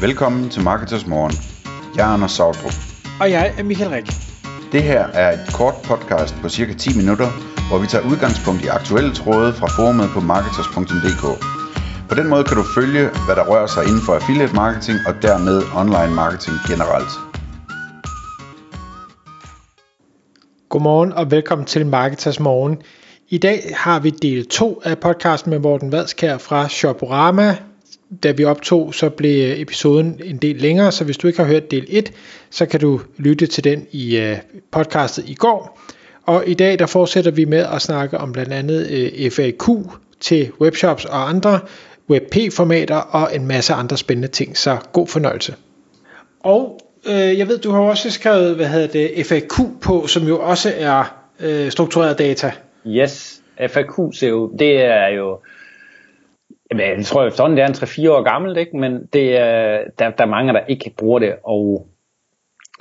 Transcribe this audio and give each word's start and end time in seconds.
Velkommen 0.00 0.48
til 0.50 0.62
Marketers 0.62 1.06
Morgen. 1.06 1.32
Jeg 1.96 2.08
er 2.08 2.12
Anders 2.14 2.32
Sautrup. 2.32 2.72
Og 3.20 3.30
jeg 3.30 3.54
er 3.58 3.62
Michael 3.62 3.90
Rik. 3.90 4.06
Det 4.72 4.82
her 4.82 5.02
er 5.22 5.32
et 5.32 5.54
kort 5.54 5.74
podcast 5.84 6.34
på 6.42 6.48
cirka 6.48 6.72
10 6.72 6.96
minutter, 6.96 7.28
hvor 7.68 7.78
vi 7.78 7.86
tager 7.86 8.04
udgangspunkt 8.10 8.64
i 8.64 8.66
aktuelle 8.66 9.14
tråde 9.14 9.52
fra 9.52 9.66
forumet 9.66 10.08
på 10.14 10.20
marketers.dk. 10.20 11.24
På 12.08 12.14
den 12.14 12.28
måde 12.28 12.44
kan 12.44 12.56
du 12.56 12.64
følge, 12.74 13.02
hvad 13.26 13.36
der 13.36 13.44
rører 13.50 13.66
sig 13.66 13.82
inden 13.88 14.02
for 14.06 14.12
affiliate 14.14 14.54
marketing 14.54 14.98
og 15.08 15.14
dermed 15.22 15.56
online 15.80 16.14
marketing 16.22 16.56
generelt. 16.70 17.12
Godmorgen 20.68 21.12
og 21.12 21.30
velkommen 21.30 21.66
til 21.66 21.86
Marketers 21.86 22.40
Morgen. 22.40 22.82
I 23.28 23.38
dag 23.38 23.60
har 23.76 24.00
vi 24.00 24.10
del 24.10 24.46
2 24.46 24.82
af 24.84 24.98
podcasten 24.98 25.50
med 25.50 25.58
Morten 25.58 25.92
Vadskær 25.92 26.38
fra 26.38 26.68
Shoporama. 26.68 27.56
Da 28.22 28.30
vi 28.30 28.44
optog, 28.44 28.94
så 28.94 29.10
blev 29.10 29.50
øh, 29.50 29.60
episoden 29.60 30.20
en 30.24 30.36
del 30.36 30.56
længere, 30.56 30.92
så 30.92 31.04
hvis 31.04 31.16
du 31.18 31.26
ikke 31.26 31.38
har 31.38 31.46
hørt 31.46 31.70
del 31.70 31.86
1, 31.88 32.12
så 32.50 32.66
kan 32.66 32.80
du 32.80 33.00
lytte 33.16 33.46
til 33.46 33.64
den 33.64 33.86
i 33.90 34.16
øh, 34.16 34.36
podcastet 34.70 35.28
i 35.28 35.34
går. 35.34 35.80
Og 36.26 36.44
i 36.46 36.54
dag 36.54 36.78
der 36.78 36.86
fortsætter 36.86 37.30
vi 37.30 37.44
med 37.44 37.66
at 37.74 37.82
snakke 37.82 38.18
om 38.18 38.32
blandt 38.32 38.52
andet 38.52 38.90
øh, 38.90 39.30
FAQ 39.30 39.68
til 40.20 40.50
webshops 40.60 41.04
og 41.04 41.28
andre 41.28 41.60
WebP-formater 42.10 42.96
og 42.96 43.34
en 43.34 43.46
masse 43.46 43.74
andre 43.74 43.96
spændende 43.96 44.28
ting, 44.28 44.56
så 44.56 44.76
god 44.92 45.06
fornøjelse. 45.06 45.54
Og 46.40 46.80
øh, 47.06 47.38
jeg 47.38 47.48
ved, 47.48 47.58
du 47.58 47.70
har 47.70 47.80
også 47.80 48.10
skrevet, 48.10 48.56
hvad 48.56 48.66
hedder 48.66 48.86
det, 48.86 49.26
FAQ 49.26 49.52
på, 49.82 50.06
som 50.06 50.28
jo 50.28 50.40
også 50.40 50.72
er 50.76 51.18
øh, 51.40 51.70
struktureret 51.70 52.18
data. 52.18 52.52
Yes, 52.86 53.40
FAQ 53.68 54.22
jo, 54.22 54.52
det 54.58 54.84
er 54.84 55.08
jo, 55.08 55.38
jamen, 56.70 56.98
jeg 56.98 57.04
tror 57.04 57.26
efterhånden, 57.26 57.56
det 57.56 57.64
er 57.64 57.68
en 57.68 58.08
3-4 58.08 58.10
år 58.10 58.22
gammelt, 58.22 58.58
ikke? 58.58 58.76
men 58.76 59.06
det 59.12 59.36
er, 59.36 59.84
der, 59.98 60.10
der 60.10 60.24
er 60.24 60.28
mange, 60.28 60.52
der 60.52 60.60
ikke 60.68 60.94
bruger 60.98 61.18
det, 61.18 61.34
og 61.44 61.88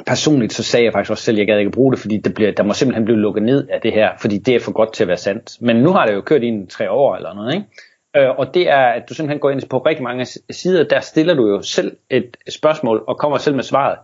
personligt 0.05 0.53
så 0.53 0.63
sagde 0.63 0.85
jeg 0.85 0.93
faktisk 0.93 1.11
også 1.11 1.23
selv, 1.23 1.35
at 1.35 1.39
jeg 1.39 1.47
gad 1.47 1.59
ikke 1.59 1.71
bruge 1.71 1.91
det, 1.91 1.99
fordi 1.99 2.17
det 2.17 2.33
bliver, 2.33 2.51
der 2.51 2.63
må 2.63 2.73
simpelthen 2.73 3.05
blive 3.05 3.19
lukket 3.19 3.43
ned 3.43 3.67
af 3.67 3.81
det 3.81 3.93
her, 3.93 4.11
fordi 4.19 4.37
det 4.37 4.55
er 4.55 4.59
for 4.59 4.71
godt 4.71 4.93
til 4.93 5.03
at 5.03 5.07
være 5.07 5.17
sandt. 5.17 5.61
Men 5.61 5.75
nu 5.75 5.91
har 5.91 6.05
det 6.05 6.13
jo 6.13 6.21
kørt 6.21 6.43
i 6.43 6.47
en 6.47 6.67
tre 6.67 6.91
år 6.91 7.15
eller 7.15 7.33
noget, 7.33 7.53
ikke? 7.53 7.67
Øh, 8.15 8.29
og 8.39 8.53
det 8.53 8.69
er, 8.69 8.85
at 8.85 9.09
du 9.09 9.13
simpelthen 9.13 9.39
går 9.39 9.49
ind 9.49 9.69
på 9.69 9.77
rigtig 9.77 10.03
mange 10.03 10.25
sider, 10.49 10.83
der 10.83 10.99
stiller 10.99 11.33
du 11.33 11.47
jo 11.47 11.61
selv 11.61 11.97
et 12.09 12.37
spørgsmål 12.49 13.03
og 13.07 13.17
kommer 13.17 13.37
selv 13.37 13.55
med 13.55 13.63
svaret. 13.63 13.97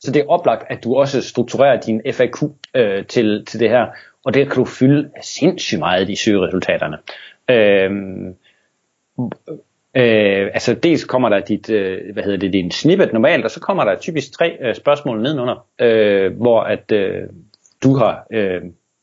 Så 0.00 0.12
det 0.12 0.22
er 0.22 0.28
oplagt, 0.28 0.64
at 0.70 0.84
du 0.84 0.96
også 0.96 1.22
strukturerer 1.22 1.80
din 1.80 2.02
FAQ 2.12 2.42
øh, 2.74 3.06
til, 3.06 3.44
til 3.46 3.60
det 3.60 3.70
her, 3.70 3.86
og 4.24 4.34
det 4.34 4.46
kan 4.46 4.56
du 4.56 4.64
fylde 4.64 5.10
sindssygt 5.22 5.78
meget 5.78 6.10
i 6.10 6.16
søgeresultaterne. 6.16 6.96
Øh, 7.50 7.90
øh, 9.96 10.50
altså 10.54 10.74
dels 10.74 11.04
kommer 11.04 11.28
der 11.28 11.40
dit, 11.40 11.70
øh, 11.70 12.12
hvad 12.12 12.22
hedder 12.22 12.38
det, 12.38 12.52
din 12.52 12.70
snippet 12.70 13.12
normalt, 13.12 13.44
og 13.44 13.50
så 13.50 13.60
kommer 13.60 13.84
der 13.84 13.98
typisk 13.98 14.32
tre 14.32 14.56
øh, 14.60 14.74
spørgsmål 14.74 15.22
nedenunder, 15.22 15.66
øh, 15.80 16.36
hvor 16.36 16.60
at 16.60 16.92
øh, 16.92 17.22
du 17.82 17.94
har, 17.94 18.26
øh, 18.30 18.62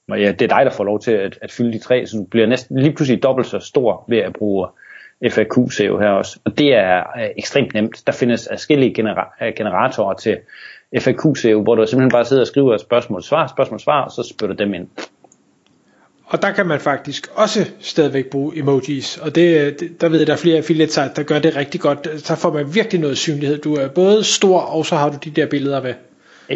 ja, 0.09 0.31
det 0.31 0.41
er 0.41 0.57
dig, 0.57 0.65
der 0.65 0.71
får 0.71 0.83
lov 0.83 0.99
til 0.99 1.11
at, 1.11 1.39
at 1.41 1.51
fylde 1.51 1.73
de 1.73 1.79
tre, 1.79 2.05
så 2.05 2.17
du 2.17 2.23
bliver 2.23 2.47
næsten 2.47 2.79
lige 2.79 2.93
pludselig 2.93 3.23
dobbelt 3.23 3.47
så 3.47 3.59
stor 3.59 4.05
ved 4.07 4.17
at 4.17 4.33
bruge 4.33 4.67
FAQ-SEO 5.29 5.99
her 5.99 6.09
også. 6.09 6.39
Og 6.45 6.57
det 6.57 6.73
er 6.73 7.03
øh, 7.17 7.29
ekstremt 7.37 7.73
nemt. 7.73 8.03
Der 8.07 8.11
findes 8.11 8.47
forskellige 8.51 8.93
genera- 8.99 9.45
øh, 9.45 9.53
generatorer 9.57 10.13
til 10.13 10.37
FAQ-SEO, 10.97 11.61
hvor 11.61 11.75
du 11.75 11.85
simpelthen 11.85 12.11
bare 12.11 12.25
sidder 12.25 12.43
og 12.43 12.47
skriver 12.47 12.77
spørgsmål, 12.77 13.23
svar, 13.23 13.47
spørgsmål, 13.47 13.79
svar, 13.79 14.03
og 14.03 14.11
så 14.11 14.33
spytter 14.33 14.55
dem 14.55 14.73
ind. 14.73 14.87
Og 16.33 16.41
der 16.41 16.51
kan 16.51 16.65
man 16.65 16.79
faktisk 16.79 17.27
også 17.35 17.65
stadigvæk 17.79 18.25
bruge 18.25 18.57
emojis, 18.57 19.17
og 19.17 19.35
det, 19.35 19.79
det 19.79 20.01
der 20.01 20.09
ved 20.09 20.17
jeg, 20.17 20.27
der 20.27 20.33
er 20.33 20.37
flere 20.37 20.57
affiliate 20.57 20.91
sites, 20.91 21.11
der 21.15 21.23
gør 21.23 21.39
det 21.39 21.55
rigtig 21.55 21.81
godt. 21.81 22.07
Så 22.17 22.35
får 22.35 22.53
man 22.53 22.75
virkelig 22.75 23.01
noget 23.01 23.17
synlighed. 23.17 23.57
Du 23.57 23.75
er 23.75 23.87
både 23.87 24.23
stor, 24.23 24.59
og 24.59 24.85
så 24.85 24.95
har 24.95 25.09
du 25.09 25.17
de 25.23 25.29
der 25.29 25.45
billeder 25.45 25.81
med. 25.81 25.93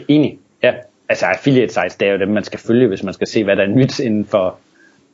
Enig, 0.08 0.40
ja. 0.64 0.74
Altså 1.10 1.26
affiliate 1.26 1.74
sites, 1.74 1.96
det 1.96 2.08
er 2.08 2.12
jo 2.12 2.20
dem, 2.20 2.28
man 2.28 2.44
skal 2.44 2.60
følge, 2.60 2.88
hvis 2.88 3.04
man 3.04 3.14
skal 3.14 3.28
se, 3.28 3.44
hvad 3.44 3.56
der 3.56 3.64
er 3.64 3.68
nyt 3.68 4.00
inden 4.00 4.26
for, 4.26 4.58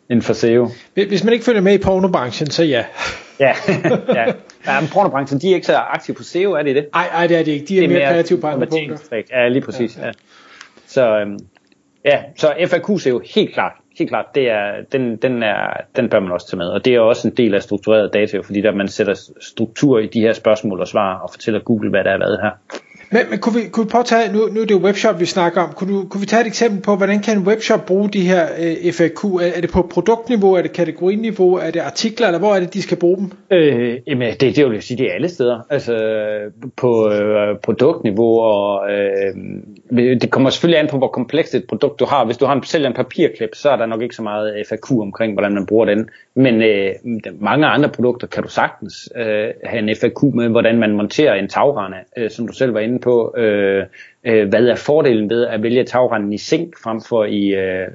inden 0.09 0.23
for 0.23 0.33
SEO. 0.33 0.69
Hvis 0.93 1.23
man 1.23 1.33
ikke 1.33 1.45
følger 1.45 1.61
med 1.61 1.73
i 1.73 1.77
pornobranchen, 1.77 2.49
så 2.49 2.63
ja. 2.63 2.85
ja, 3.39 3.53
ja. 4.07 4.33
ja 4.67 4.79
men 4.81 4.89
pornobranchen, 4.89 5.41
de 5.41 5.51
er 5.51 5.55
ikke 5.55 5.67
så 5.67 5.75
aktive 5.75 6.15
på 6.15 6.23
SEO, 6.23 6.51
er 6.51 6.63
det 6.63 6.75
det? 6.75 6.87
Nej, 6.93 7.07
nej, 7.13 7.27
det 7.27 7.37
er 7.37 7.43
det 7.43 7.51
ikke. 7.51 7.65
De 7.65 7.77
er, 7.77 7.81
det 7.81 7.85
er 7.85 7.89
mere, 7.89 7.99
mere 7.99 8.13
kreative 8.13 8.41
på 8.41 8.47
andre 8.47 8.67
punkter. 8.67 9.21
Ja, 9.31 9.47
lige 9.47 9.61
præcis. 9.61 9.97
Ja. 9.97 10.05
Ja. 10.05 10.11
Så, 10.87 11.19
øhm, 11.19 11.39
ja, 12.05 12.19
så 12.37 12.53
FAQ 12.67 12.99
SEO, 12.99 13.21
helt 13.35 13.53
klart 13.53 13.73
helt 13.97 14.09
klart, 14.09 14.25
det 14.35 14.49
er, 14.49 14.71
den, 14.91 15.15
den, 15.15 15.43
er, 15.43 15.81
den 15.95 16.09
bør 16.09 16.19
man 16.19 16.31
også 16.31 16.49
tage 16.49 16.57
med. 16.57 16.67
Og 16.67 16.85
det 16.85 16.95
er 16.95 16.99
også 16.99 17.27
en 17.27 17.33
del 17.37 17.55
af 17.55 17.63
struktureret 17.63 18.13
data, 18.13 18.39
fordi 18.39 18.61
der 18.61 18.71
man 18.71 18.87
sætter 18.87 19.31
struktur 19.41 19.99
i 19.99 20.07
de 20.07 20.21
her 20.21 20.33
spørgsmål 20.33 20.79
og 20.79 20.87
svar, 20.87 21.19
og 21.19 21.29
fortæller 21.31 21.59
Google, 21.59 21.89
hvad 21.89 22.03
der 22.03 22.11
er 22.11 22.17
lavet 22.17 22.39
her. 22.41 22.51
Men, 23.13 23.21
men 23.29 23.39
kunne, 23.39 23.55
vi, 23.55 23.69
kunne 23.69 23.85
vi 23.85 23.89
prøve 23.89 23.99
at 23.99 24.05
tage, 24.05 24.33
nu, 24.33 24.39
nu 24.53 24.61
er 24.61 24.65
det 24.65 24.71
jo 24.71 24.79
webshop, 24.79 25.19
vi 25.19 25.25
snakker 25.25 25.61
om, 25.61 25.69
kunne, 25.75 25.93
du, 25.93 26.07
kunne 26.09 26.21
vi 26.21 26.25
tage 26.25 26.41
et 26.41 26.47
eksempel 26.47 26.81
på, 26.81 26.95
hvordan 26.95 27.19
kan 27.19 27.37
en 27.37 27.47
webshop 27.47 27.85
bruge 27.85 28.09
de 28.09 28.21
her 28.21 28.47
øh, 28.59 28.93
FAQ? 28.93 29.23
Er, 29.23 29.51
er 29.55 29.61
det 29.61 29.71
på 29.71 29.81
produktniveau, 29.81 30.53
er 30.53 30.61
det 30.61 30.71
kategoriniveau, 30.71 31.53
er 31.53 31.71
det 31.71 31.79
artikler, 31.79 32.27
eller 32.27 32.39
hvor 32.39 32.55
er 32.55 32.59
det, 32.59 32.73
de 32.73 32.81
skal 32.81 32.97
bruge 32.97 33.17
dem? 33.17 33.31
Øh, 33.51 33.97
jamen, 34.07 34.33
det, 34.39 34.55
det 34.55 34.65
vil 34.65 34.73
jeg 34.73 34.83
sige, 34.83 34.97
det 34.97 35.09
er 35.09 35.13
alle 35.13 35.29
steder. 35.29 35.59
Altså 35.69 35.95
på 36.77 37.11
øh, 37.11 37.57
produktniveau, 37.63 38.39
og 38.39 38.91
øh, 38.91 39.35
det 39.91 40.31
kommer 40.31 40.49
selvfølgelig 40.49 40.79
an 40.79 40.87
på, 40.87 40.97
hvor 40.97 41.07
komplekst 41.07 41.55
et 41.55 41.67
produkt 41.67 41.99
du 41.99 42.05
har. 42.05 42.25
Hvis 42.25 42.37
du 42.37 42.45
har 42.45 42.55
en, 42.55 42.63
sælger 42.63 42.87
en 42.87 42.93
papirklip, 42.93 43.49
så 43.53 43.69
er 43.69 43.75
der 43.75 43.85
nok 43.85 44.01
ikke 44.01 44.15
så 44.15 44.21
meget 44.21 44.55
øh, 44.57 44.65
FAQ 44.65 44.91
omkring, 44.91 45.33
hvordan 45.33 45.53
man 45.53 45.65
bruger 45.65 45.85
den. 45.85 46.09
Men 46.35 46.61
øh, 46.61 46.93
mange 47.39 47.67
andre 47.67 47.89
produkter 47.89 48.27
kan 48.27 48.43
du 48.43 48.49
sagtens 48.49 49.09
øh, 49.15 49.49
have 49.63 49.89
en 49.89 49.95
FAQ 49.95 50.23
med, 50.33 50.49
hvordan 50.49 50.79
man 50.79 50.91
monterer 50.91 51.33
en 51.33 51.47
tagrende, 51.47 51.97
øh, 52.17 52.29
som 52.29 52.47
du 52.47 52.53
selv 52.53 52.73
var 52.73 52.79
inde 52.79 52.99
på. 52.99 53.33
Øh, 53.37 53.85
øh, 54.23 54.49
hvad 54.49 54.67
er 54.67 54.75
fordelen 54.75 55.29
ved 55.29 55.47
at 55.47 55.63
vælge 55.63 55.83
tagrenden 55.83 56.33
i 56.33 56.37
zink 56.37 56.73
frem 56.83 57.01
for 57.01 57.25
i, 57.25 57.47
øh, 57.47 57.87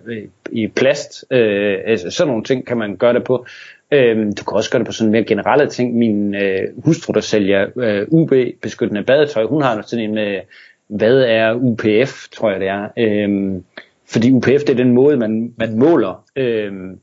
i 0.53 0.67
plast? 0.67 1.25
Øh, 1.31 1.79
altså, 1.87 2.11
sådan 2.11 2.29
nogle 2.29 2.45
ting 2.45 2.67
kan 2.67 2.77
man 2.77 2.97
gøre 2.97 3.15
det 3.15 3.25
på. 3.25 3.47
Øh, 3.93 4.17
du 4.17 4.45
kan 4.45 4.57
også 4.57 4.71
gøre 4.71 4.79
det 4.79 4.87
på 4.87 4.93
sådan 4.93 5.13
mere 5.13 5.25
generelle 5.25 5.69
ting. 5.69 5.97
Min 5.97 6.35
øh, 6.35 6.63
hustru, 6.85 7.13
der 7.13 7.21
sælger 7.21 7.67
øh, 7.77 8.07
UB-beskyttende 8.09 9.05
badetøj, 9.05 9.45
hun 9.45 9.63
har 9.63 9.83
sådan 9.87 10.11
en, 10.11 10.19
øh, 10.19 10.43
hvad 10.89 11.21
er 11.21 11.55
UPF, 11.55 12.29
tror 12.29 12.51
jeg 12.51 12.61
det 12.61 12.69
er. 12.69 12.89
Øhm, 12.99 13.65
fordi 14.07 14.33
UPF 14.33 14.47
det 14.47 14.71
er 14.71 14.75
den 14.75 14.93
måde, 14.93 15.17
man, 15.17 15.55
man 15.59 15.79
måler 15.79 16.25
øhm, 16.37 16.99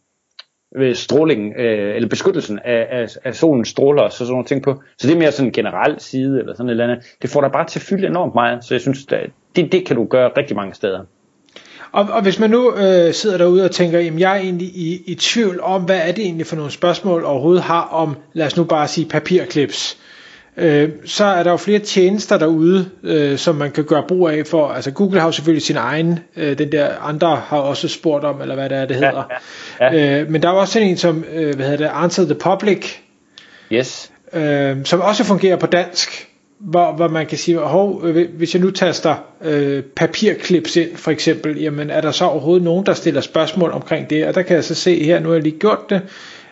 ved 0.78 0.96
strålingen, 0.96 1.54
øh, 1.60 1.96
eller 1.96 2.10
beskyttelsen 2.10 2.60
af, 2.66 2.88
af, 2.92 3.08
af 3.24 3.36
solens 3.36 3.68
stråler 3.68 4.02
og 4.02 4.12
så 4.12 4.18
sådan 4.18 4.32
nogle 4.32 4.46
ting 4.46 4.64
på. 4.64 4.82
Så 4.98 5.08
det 5.08 5.14
er 5.14 5.20
mere 5.20 5.32
sådan 5.32 5.48
en 5.48 5.54
generel 5.54 6.00
side, 6.00 6.40
eller 6.40 6.54
sådan 6.54 6.68
et 6.68 6.72
eller 6.72 6.84
andet. 6.84 7.06
Det 7.22 7.30
får 7.30 7.42
dig 7.42 7.52
bare 7.52 7.68
til 7.68 7.80
at 7.80 7.84
fylde 7.84 8.08
enormt 8.08 8.36
meget, 8.36 8.66
så 8.66 8.74
jeg 8.74 8.82
synes, 8.82 9.06
det, 9.56 9.72
det 9.72 9.86
kan 9.86 9.96
du 9.96 10.06
gøre 10.06 10.32
rigtig 10.38 10.56
mange 10.56 10.74
steder. 10.74 11.00
Og, 11.92 12.08
og 12.12 12.22
hvis 12.22 12.40
man 12.40 12.50
nu 12.50 12.76
øh, 12.76 13.14
sidder 13.14 13.38
derude 13.38 13.66
og 13.66 13.72
tænker, 13.72 14.00
jamen 14.00 14.20
jeg 14.20 14.38
er 14.38 14.42
egentlig 14.42 14.68
i, 14.68 15.02
i 15.08 15.16
tvivl 15.16 15.62
om, 15.62 15.84
hvad 15.84 16.00
er 16.08 16.12
det 16.12 16.26
egentlig 16.26 16.46
for 16.46 16.56
nogle 16.56 16.72
spørgsmål 16.72 17.24
overhovedet 17.24 17.64
har 17.64 17.82
om, 17.82 18.18
lad 18.34 18.46
os 18.46 18.58
nu 18.58 18.64
bare 18.64 18.88
sige 18.88 19.10
papirklips, 19.10 19.98
øh, 20.58 20.90
så 21.06 21.26
er 21.26 21.44
der 21.44 21.52
jo 21.52 21.58
flere 21.58 21.80
tjenester 21.80 22.38
derude, 22.38 22.90
øh, 23.04 23.38
som 23.38 23.56
man 23.56 23.72
kan 23.72 23.84
gøre 23.84 24.04
brug 24.08 24.30
af 24.30 24.48
for, 24.48 24.68
altså 24.68 24.92
Google 24.92 25.20
har 25.20 25.28
jo 25.28 25.32
selvfølgelig 25.32 25.64
sin 25.64 25.76
egen, 25.76 26.20
øh, 26.38 26.58
den 26.58 26.72
der 26.72 26.90
andre 27.02 27.36
har 27.36 27.58
også 27.58 27.88
spurgt 27.88 28.26
om, 28.26 28.42
eller 28.42 28.56
hvad 28.56 28.70
det 28.70 28.78
er, 28.78 28.86
det 28.86 28.96
hedder. 28.96 29.24
Ja, 29.80 29.86
ja, 29.86 29.98
ja. 29.98 30.22
Øh, 30.22 30.32
men 30.32 30.42
der 30.42 30.48
er 30.48 30.54
også 30.54 30.74
sådan 30.74 30.88
en 30.88 30.98
som, 30.98 31.26
øh, 31.34 31.56
hvad 31.56 31.66
hedder 31.66 31.88
det, 31.88 31.92
Answer 31.94 32.26
the 32.26 32.36
Public, 32.36 32.86
yes. 33.72 34.12
øh, 34.34 34.78
som 34.86 35.02
også 35.02 35.24
fungerer 35.24 35.58
på 35.58 35.66
dansk, 35.66 36.28
hvor, 36.60 36.92
hvor 36.92 37.08
man 37.08 37.26
kan 37.26 37.38
sige, 37.38 37.58
hov, 37.58 38.02
øh, 38.06 38.30
hvis 38.38 38.54
jeg 38.54 38.62
nu 38.62 38.72
taster 38.72 39.16
øh, 39.42 39.84
papirklips 39.96 40.76
ind 40.76 40.96
for 40.96 41.12
eksempel, 41.12 41.62
jamen 41.62 41.90
er 41.90 42.02
der 42.02 42.12
så 42.12 42.26
overhovedet 42.26 42.64
nogen, 42.64 42.86
der 42.86 42.94
stiller 42.94 43.22
spørgsmål 43.22 43.72
omkring 43.72 44.10
det, 44.10 44.28
og 44.28 44.36
der 44.36 44.42
kan 44.42 44.56
jeg 44.56 44.64
så 44.64 44.76
se 44.76 45.04
her, 45.04 45.20
nu 45.20 45.30
har 45.30 45.36
jeg 45.36 45.44
lige 45.44 45.60
gjort 45.60 45.90
det, 45.90 46.02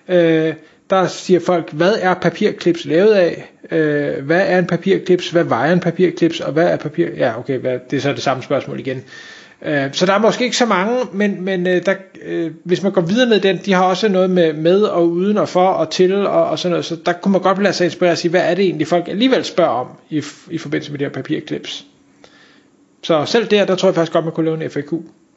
øh, 0.08 0.54
der 0.90 1.08
siger 1.08 1.40
folk, 1.40 1.72
hvad 1.72 1.94
er 2.02 2.14
papirklips 2.14 2.86
lavet 2.86 3.14
af? 3.14 3.54
Øh, 3.72 4.26
hvad 4.26 4.42
er 4.48 4.60
en 4.60 4.68
papirklips? 4.68 5.30
Hvad 5.30 5.44
vejer 5.44 5.74
en 5.74 5.80
papirklips? 5.80 6.40
Og 6.40 6.52
hvad 6.52 6.68
er 6.68 6.78
papir... 6.78 7.08
Ja, 7.18 7.40
okay, 7.40 7.58
hvad, 7.58 7.80
det 7.92 7.98
er 7.98 8.02
så 8.02 8.14
det 8.14 8.22
samme 8.22 8.44
spørgsmål 8.44 8.80
igen. 8.80 9.04
Øh, 9.66 9.94
så 9.94 10.06
der 10.06 10.14
er 10.14 10.20
måske 10.20 10.44
ikke 10.44 10.58
så 10.58 10.66
mange, 10.66 11.00
men, 11.14 11.42
men 11.42 11.68
øh, 11.68 11.86
der, 11.86 11.96
øh, 12.26 12.52
hvis 12.64 12.84
man 12.84 12.92
går 12.92 13.02
videre 13.02 13.30
ned 13.30 13.40
den, 13.40 13.60
de 13.66 13.74
har 13.74 13.84
også 13.84 14.10
noget 14.10 14.30
med 14.30 14.54
med 14.54 14.82
og 14.82 15.10
uden 15.10 15.38
og 15.38 15.50
for 15.50 15.68
og 15.68 15.90
til 15.90 16.14
og, 16.14 16.46
og 16.46 16.60
sådan 16.60 16.72
noget, 16.72 16.86
så 16.86 16.98
der 17.06 17.14
kunne 17.14 17.32
man 17.32 17.42
godt 17.42 17.64
lade 17.64 17.74
sig 17.74 17.86
inspirere 17.86 18.14
og 18.14 18.18
sige, 18.18 18.30
hvad 18.30 18.42
er 18.42 18.56
det 18.56 18.66
egentlig 18.66 18.88
folk 18.88 19.08
alligevel 19.08 19.44
spørger 19.44 19.72
om 19.72 19.88
i, 20.10 20.24
i 20.50 20.58
forbindelse 20.58 20.92
med 20.92 21.00
de 21.00 21.06
her 21.06 21.12
papirklips. 21.12 21.86
Så 23.04 23.26
selv 23.26 23.48
der, 23.48 23.66
der 23.66 23.76
tror 23.76 23.88
jeg 23.88 23.96
faktisk 23.96 24.14
godt, 24.14 24.26
man 24.26 24.34
kunne 24.34 24.46
lave 24.46 24.64
en 24.64 24.70
FAQ. 24.70 24.94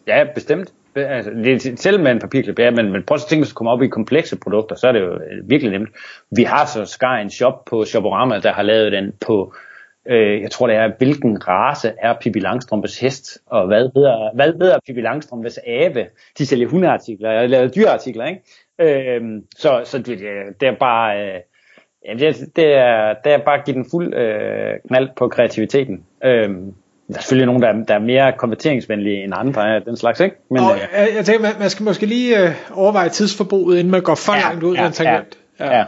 Ja, 0.06 0.24
bestemt 0.34 0.72
altså, 0.96 1.30
det 1.30 1.66
er 1.66 1.76
selv 1.76 2.00
med 2.00 2.12
en 2.12 2.18
papirklip, 2.18 2.58
ja, 2.58 2.70
men, 2.70 2.92
men 2.92 3.02
prøv 3.02 3.14
at 3.14 3.20
tænke, 3.20 3.42
hvis 3.42 3.50
du 3.50 3.54
kommer 3.54 3.72
op 3.72 3.82
i 3.82 3.86
komplekse 3.86 4.38
produkter, 4.38 4.76
så 4.76 4.88
er 4.88 4.92
det 4.92 5.00
jo 5.00 5.12
øh, 5.12 5.50
virkelig 5.50 5.72
nemt. 5.72 5.88
Vi 6.36 6.42
har 6.42 6.66
så 6.66 6.84
skar 6.84 7.16
en 7.16 7.30
shop 7.30 7.64
på 7.64 7.84
Shoporama, 7.84 8.38
der 8.38 8.52
har 8.52 8.62
lavet 8.62 8.92
den 8.92 9.12
på, 9.26 9.54
øh, 10.06 10.42
jeg 10.42 10.50
tror 10.50 10.66
det 10.66 10.76
er, 10.76 10.90
hvilken 10.98 11.48
race 11.48 11.92
er 11.98 12.14
Pippi 12.20 12.38
Langstrømpes 12.38 13.00
hest, 13.00 13.38
og 13.46 13.66
hvad 13.66 13.90
hedder, 13.96 14.34
hvad 14.34 14.46
hedder 14.46 14.78
Pippi 14.86 15.00
Langstrømpes 15.00 15.58
abe? 15.66 16.06
De 16.38 16.46
sælger 16.46 16.68
hundeartikler, 16.68 17.30
jeg 17.30 17.40
har 17.40 17.46
lavet 17.46 17.74
dyreartikler, 17.74 18.24
ikke? 18.26 18.42
Øh, 18.80 19.42
så 19.56 19.80
så 19.84 19.98
det, 19.98 20.18
det 20.60 20.68
er 20.68 20.76
bare... 20.80 21.26
Øh, 21.26 21.40
Ja, 22.08 22.14
det, 22.14 22.56
det, 22.56 22.72
er, 22.74 23.14
det 23.24 23.32
er 23.32 23.38
bare 23.38 23.58
at 23.58 23.64
give 23.64 23.74
den 23.74 23.86
fuld 23.90 24.14
øh, 24.14 24.74
knald 24.88 25.08
på 25.16 25.28
kreativiteten. 25.28 26.04
Øhm, 26.24 26.74
der 27.08 27.14
er 27.16 27.20
selvfølgelig 27.20 27.46
nogen, 27.46 27.62
der 27.62 27.68
er, 27.68 27.84
der 27.84 27.94
er 27.94 27.98
mere 27.98 28.32
konverteringsvenlige 28.38 29.24
end 29.24 29.32
andre 29.36 29.74
af 29.74 29.82
den 29.82 29.96
slags, 29.96 30.20
ikke? 30.20 30.36
Men, 30.50 30.62
og 30.62 30.74
øh, 30.74 30.80
jeg, 30.92 31.08
jeg 31.16 31.24
tænker, 31.24 31.42
man, 31.42 31.52
man 31.58 31.70
skal 31.70 31.84
måske 31.84 32.06
lige 32.06 32.42
øh, 32.42 32.50
overveje 32.72 33.08
tidsforbruget, 33.08 33.78
inden 33.78 33.90
man 33.90 34.02
går 34.02 34.14
for 34.14 34.34
ja, 34.34 34.40
langt 34.40 34.64
ud 34.64 34.74
ja, 34.74 34.82
af 34.82 34.86
en 34.86 34.92
tangent. 34.92 35.38
Ja. 35.60 35.78
ja. 35.78 35.84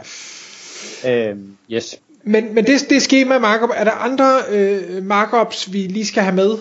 Øhm, 1.29 1.57
yes. 1.71 1.99
Men, 2.23 2.55
men 2.55 2.65
det, 2.65 2.89
det 2.89 3.01
schema 3.01 3.39
markup, 3.39 3.69
er 3.75 3.83
der 3.83 3.91
andre 3.91 4.25
øh, 4.51 5.03
markups, 5.03 5.73
vi 5.73 5.77
lige 5.77 6.05
skal 6.05 6.23
have 6.23 6.35
med? 6.35 6.51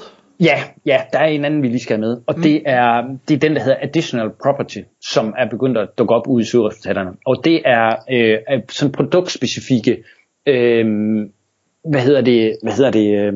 Ja, 0.41 0.63
ja, 0.87 1.01
der 1.13 1.19
er 1.19 1.27
en 1.27 1.45
anden, 1.45 1.63
vi 1.63 1.69
lige 1.69 1.81
skal 1.81 1.97
have 1.97 2.01
med, 2.01 2.17
og 2.27 2.35
mm. 2.37 2.43
det, 2.43 2.63
er, 2.67 3.03
det 3.29 3.35
er 3.35 3.39
den, 3.39 3.57
der 3.57 3.63
hedder 3.63 3.77
Additional 3.83 4.31
Property, 4.43 4.79
som 5.01 5.35
er 5.39 5.49
begyndt 5.49 5.79
at 5.79 5.89
dukke 5.99 6.15
op 6.15 6.27
ud 6.27 6.41
i 6.41 6.45
søgeresultaterne. 6.45 7.11
Og 7.27 7.45
det 7.45 7.63
er 7.65 7.97
øh, 8.11 8.61
sådan 8.71 8.93
produktspecifikke, 8.93 10.05
øh, 10.47 10.87
hvad 11.85 12.01
hedder 12.01 12.21
det, 12.21 12.57
hvad 12.63 12.73
hedder 12.73 12.91
det 12.91 13.19
øh, 13.19 13.33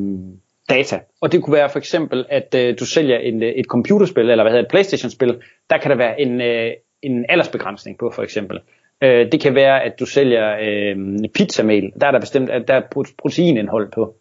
data. 0.74 1.00
Og 1.20 1.32
det 1.32 1.42
kunne 1.42 1.56
være 1.56 1.70
for 1.70 1.78
eksempel, 1.78 2.24
at 2.28 2.54
øh, 2.54 2.74
du 2.80 2.86
sælger 2.86 3.18
en, 3.18 3.42
øh, 3.42 3.48
et 3.48 3.66
computerspil, 3.66 4.30
eller 4.30 4.44
hvad 4.44 4.52
hedder 4.52 4.64
et 4.64 4.70
Playstation-spil, 4.70 5.32
der 5.70 5.78
kan 5.78 5.90
der 5.90 5.96
være 5.96 6.20
en, 6.20 6.40
øh, 6.40 6.70
en 7.02 7.26
aldersbegrænsning 7.28 7.98
på, 7.98 8.10
for 8.14 8.22
eksempel. 8.22 8.60
Øh, 9.02 9.32
det 9.32 9.40
kan 9.40 9.54
være, 9.54 9.82
at 9.82 10.00
du 10.00 10.06
sælger 10.06 10.56
øh, 10.60 10.96
pizzamel, 11.34 11.92
der 12.00 12.06
er 12.06 12.10
der 12.10 12.20
bestemt 12.20 12.50
der 12.68 12.74
er 12.74 12.82
proteinindhold 13.18 13.92
på. 13.92 14.14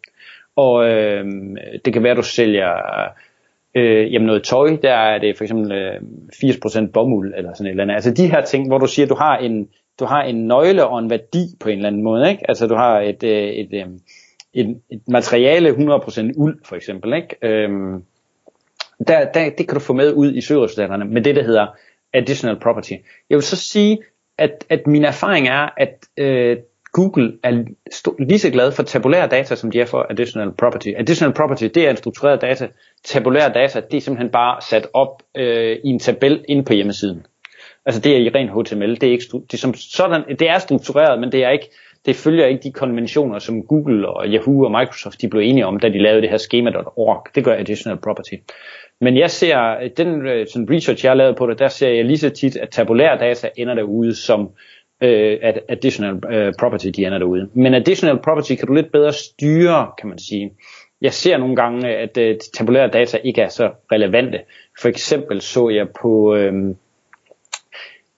Og 0.56 0.90
øh, 0.90 1.24
det 1.84 1.92
kan 1.92 2.02
være, 2.02 2.10
at 2.10 2.16
du 2.16 2.22
sælger 2.22 2.70
øh, 3.74 4.12
jamen 4.12 4.26
noget 4.26 4.42
tøj, 4.42 4.76
der 4.82 4.94
er 4.94 5.18
det 5.18 5.36
for 5.36 5.44
eksempel 5.44 5.72
øh, 5.72 5.94
80% 6.32 6.90
bomuld 6.90 7.34
eller 7.36 7.54
sådan 7.54 7.66
et 7.66 7.70
eller 7.70 7.82
andet. 7.82 7.94
Altså 7.94 8.14
de 8.14 8.30
her 8.30 8.44
ting, 8.44 8.68
hvor 8.68 8.78
du 8.78 8.86
siger, 8.86 9.06
at 9.06 9.10
du 9.10 9.14
har 9.14 9.36
en, 9.36 9.68
du 10.00 10.04
har 10.04 10.22
en 10.22 10.46
nøgle 10.46 10.86
og 10.86 10.98
en 10.98 11.10
værdi 11.10 11.44
på 11.60 11.68
en 11.68 11.76
eller 11.76 11.88
anden 11.88 12.02
måde. 12.02 12.30
Ikke? 12.30 12.42
Altså 12.48 12.66
du 12.66 12.74
har 12.74 13.00
et, 13.00 13.22
øh, 13.24 13.48
et, 13.48 13.68
øh, 13.72 13.86
et, 14.54 14.80
et 14.90 15.02
materiale 15.08 15.70
100% 15.70 16.30
uld 16.36 16.58
for 16.64 16.76
eksempel. 16.76 17.14
Ikke? 17.14 17.36
Øhm, 17.42 18.04
der, 19.06 19.24
der, 19.24 19.50
det 19.58 19.68
kan 19.68 19.74
du 19.74 19.80
få 19.80 19.92
med 19.92 20.12
ud 20.12 20.34
i 20.34 20.40
søgeresultaterne 20.40 21.04
med 21.04 21.22
det, 21.22 21.36
der 21.36 21.44
hedder 21.44 21.66
additional 22.12 22.60
property. 22.60 22.92
Jeg 23.30 23.36
vil 23.36 23.42
så 23.42 23.56
sige, 23.56 23.98
at, 24.38 24.64
at 24.68 24.86
min 24.86 25.04
erfaring 25.04 25.48
er, 25.48 25.68
at 25.76 26.06
øh, 26.16 26.56
Google 26.92 27.32
er 27.42 27.64
lige 28.18 28.38
så 28.38 28.50
glad 28.50 28.72
for 28.72 28.82
tabulære 28.82 29.28
data, 29.28 29.54
som 29.54 29.70
de 29.70 29.80
er 29.80 29.86
for 29.86 30.06
additional 30.10 30.52
property. 30.58 30.88
Additional 30.96 31.34
property, 31.34 31.64
det 31.64 31.86
er 31.86 31.90
en 31.90 31.96
struktureret 31.96 32.40
data. 32.40 32.68
Tabulære 33.04 33.52
data, 33.52 33.80
det 33.90 33.96
er 33.96 34.00
simpelthen 34.00 34.30
bare 34.30 34.60
sat 34.60 34.86
op 34.94 35.22
øh, 35.36 35.76
i 35.84 35.88
en 35.88 35.98
tabel 35.98 36.44
inde 36.48 36.64
på 36.64 36.72
hjemmesiden. 36.72 37.26
Altså 37.86 38.00
det 38.00 38.12
er 38.12 38.16
i 38.16 38.28
ren 38.28 38.48
HTML. 38.48 38.94
Det 38.94 39.02
er, 39.02 39.12
ikke, 39.12 39.24
det 39.32 39.54
er, 39.54 39.58
som 39.58 39.74
sådan, 39.74 40.22
det 40.38 40.48
er 40.48 40.58
struktureret, 40.58 41.20
men 41.20 41.32
det 41.32 41.44
er 41.44 41.50
ikke, 41.50 41.70
det 42.06 42.16
følger 42.16 42.46
ikke 42.46 42.62
de 42.62 42.72
konventioner, 42.72 43.38
som 43.38 43.62
Google 43.62 44.08
og 44.08 44.26
Yahoo 44.26 44.64
og 44.64 44.70
Microsoft 44.70 45.20
de 45.20 45.28
blev 45.28 45.42
enige 45.42 45.66
om, 45.66 45.78
da 45.78 45.88
de 45.88 45.98
lavede 45.98 46.22
det 46.22 46.30
her 46.30 46.36
schema.org. 46.36 47.26
Det 47.34 47.44
gør 47.44 47.54
additional 47.54 47.98
property. 47.98 48.34
Men 49.00 49.16
jeg 49.16 49.30
ser, 49.30 49.88
den 49.96 50.26
øh, 50.26 50.46
sådan 50.46 50.68
research, 50.70 51.04
jeg 51.04 51.10
har 51.10 51.16
lavet 51.16 51.36
på 51.36 51.46
det, 51.46 51.58
der 51.58 51.68
ser 51.68 51.88
jeg 51.88 52.04
lige 52.04 52.18
så 52.18 52.30
tit, 52.30 52.56
at 52.56 52.70
tabulære 52.70 53.18
data 53.18 53.48
ender 53.56 53.74
derude 53.74 54.14
som 54.14 54.50
øh, 55.02 55.38
at 55.42 55.60
additional 55.68 56.34
øh, 56.34 56.52
property, 56.58 56.86
de 56.86 57.06
ender 57.06 57.18
derude. 57.18 57.48
Men 57.54 57.74
additional 57.74 58.18
property 58.18 58.54
kan 58.54 58.66
du 58.66 58.72
lidt 58.72 58.92
bedre 58.92 59.12
styre, 59.12 59.90
kan 59.98 60.08
man 60.08 60.18
sige. 60.18 60.52
Jeg 61.00 61.12
ser 61.12 61.38
nogle 61.38 61.56
gange, 61.56 61.88
at 61.88 62.18
øh, 62.18 62.36
tabulære 62.54 62.88
data 62.88 63.18
ikke 63.24 63.42
er 63.42 63.48
så 63.48 63.70
relevante. 63.92 64.40
For 64.80 64.88
eksempel 64.88 65.40
så 65.40 65.68
jeg 65.68 65.86
på, 66.02 66.34
øh, 66.34 66.74